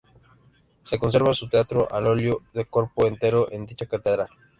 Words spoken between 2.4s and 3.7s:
de cuerpo entero, en